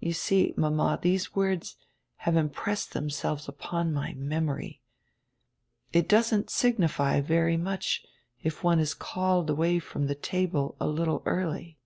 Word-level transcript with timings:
You 0.00 0.12
see, 0.14 0.52
mama, 0.56 0.98
these 1.00 1.36
words 1.36 1.76
have 2.26 2.34
impressed 2.34 2.92
themselves 2.92 3.48
upon 3.48 3.92
my 3.92 4.14
memory— 4.14 4.82
It 5.92 6.08
doesn't 6.08 6.50
signify 6.50 7.20
very 7.20 7.56
much 7.56 8.04
if 8.42 8.64
one 8.64 8.80
is 8.80 8.94
called 8.94 9.48
away 9.48 9.78
from 9.78 10.08
the 10.08 10.16
table 10.16 10.74
a 10.80 10.88
little 10.88 11.22
early." 11.24 11.78